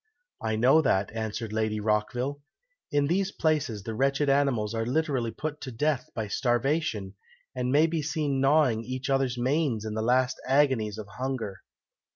"I 0.41 0.55
know 0.55 0.81
that," 0.81 1.11
answered 1.13 1.53
Lady 1.53 1.79
Rockville. 1.79 2.41
"In 2.91 3.05
these 3.05 3.31
places 3.31 3.83
the 3.83 3.93
wretched 3.93 4.29
animals 4.31 4.73
are 4.73 4.83
literally 4.83 5.29
put 5.29 5.61
to 5.61 5.71
death 5.71 6.09
by 6.15 6.27
starvation, 6.27 7.13
and 7.53 7.71
may 7.71 7.85
be 7.85 8.01
seen 8.01 8.41
gnawing 8.41 8.83
each 8.83 9.11
other's 9.11 9.37
manes 9.37 9.85
in 9.85 9.93
the 9.93 10.01
last 10.01 10.37
agonies 10.47 10.97
of 10.97 11.05
hunger." 11.07 11.61